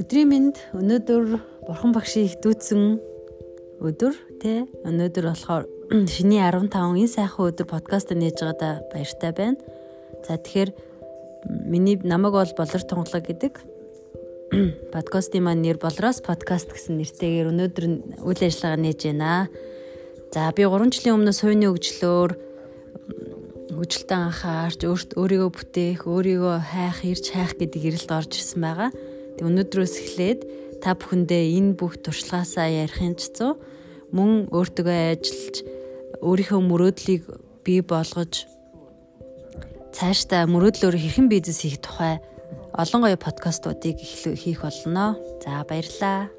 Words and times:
Өдрийн 0.00 0.30
мэнд 0.32 0.56
өнөөдөр 0.72 1.24
бурхан 1.68 1.92
багш 1.92 2.14
их 2.16 2.38
дүүцэн 2.40 2.96
өдөр 3.84 4.14
тий 4.40 4.64
өнөөдөр 4.88 5.26
болохоор 5.28 5.68
шиний 6.14 6.40
15 6.40 6.72
энэ 6.72 7.04
сайхан 7.04 7.52
өдөр 7.52 7.68
подкаст 7.68 8.08
нээж 8.16 8.40
байгаадаа 8.40 8.80
баяртай 8.88 9.32
байна. 9.36 9.60
За 10.24 10.40
тэгэхээр 10.40 10.72
миний 11.68 12.00
намайг 12.00 12.32
бол 12.32 12.52
болор 12.56 12.80
тунгалаг 12.80 13.28
гэдэг 13.28 13.54
подкастын 14.96 15.44
маань 15.44 15.60
нэр 15.68 15.76
болроос 15.76 16.24
подкаст 16.24 16.72
гэсэн 16.72 16.96
нэртэйгээр 16.96 17.52
өнөөдөр 17.52 17.84
үйл 18.24 18.40
ажиллагаа 18.40 18.80
нээж 18.80 19.00
байна. 19.04 19.52
За 20.32 20.48
би 20.56 20.64
3 20.64 20.96
жилийн 20.96 21.20
өмнө 21.20 21.36
сууны 21.36 21.68
өгжлөөр 21.68 22.32
хүчлэн 23.76 24.32
анхаарч 24.32 24.80
өөрт 24.80 25.20
өөрийгөө 25.20 25.50
бүтээх, 25.52 26.08
өөрийгөө 26.08 26.56
хайх, 26.72 27.04
ирж 27.04 27.36
хайх 27.36 27.52
гэдэг 27.60 27.84
эрэлд 27.84 28.10
орж 28.16 28.32
ирсэн 28.40 28.64
байгаа. 28.64 28.90
Тэг 29.36 29.44
өнөөдрөөс 29.46 29.94
эхлээд 30.00 30.40
та 30.80 30.96
бүхэндээ 30.96 31.44
энэ 31.58 31.76
бүх 31.76 32.00
туршлагаасаа 32.00 32.68
ярихын 32.88 33.14
цэцүү 33.20 33.50
мөн 34.16 34.48
өөртөө 34.50 34.88
ажиллаж 35.14 35.56
өөрийнхөө 36.24 36.60
мөрөөдлийг 36.64 37.22
бий 37.64 37.80
болгож 37.84 38.48
цаашдаа 39.94 40.48
мөрөөдлөөр 40.48 40.96
хэрхэн 40.96 41.28
бизнес 41.28 41.60
хийх 41.62 41.78
тухай 41.84 42.18
олон 42.74 43.00
гоё 43.04 43.18
подкастуудыг 43.18 43.98
хийх 44.00 44.60
болно. 44.62 45.18
За 45.42 45.64
баярлалаа. 45.68 46.30